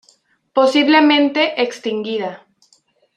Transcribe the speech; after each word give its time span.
Posiblemente 0.57 1.41
extinguida. 1.65 2.31